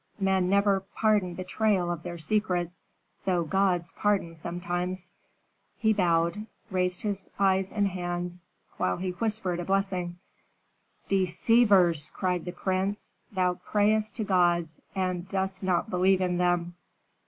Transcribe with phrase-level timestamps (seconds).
[0.19, 2.81] "Men never pardon betrayal of their secrets,
[3.25, 5.11] though gods pardon sometimes."
[5.77, 8.41] He bowed, raised his eyes and hands,
[8.77, 10.17] while he whispered a blessing.
[11.07, 13.13] "Deceivers!" cried the prince.
[13.31, 16.73] "Thou prayest to gods, and dost not believe in them."